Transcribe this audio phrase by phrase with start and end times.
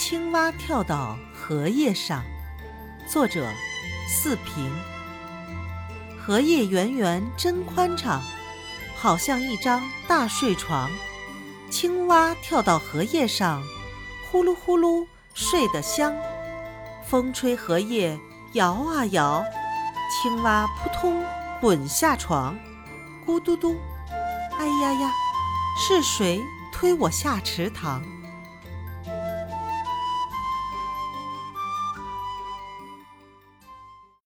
[0.00, 2.22] 青蛙跳到荷叶上。
[3.08, 3.52] 作者
[4.06, 4.72] 四平。
[6.16, 8.22] 荷叶圆圆真宽敞
[8.94, 10.88] 好像一张大睡床。
[11.68, 13.60] 青蛙跳到荷叶上
[14.30, 16.14] 呼噜呼噜睡得香。
[17.04, 18.16] 风吹荷叶
[18.52, 19.44] 摇啊摇
[20.22, 21.24] 青蛙扑通
[21.60, 22.56] 滚下床。
[23.26, 23.76] 咕嘟嘟
[24.60, 25.12] 哎呀呀
[25.76, 26.40] 是谁
[26.72, 28.17] 推我下池塘？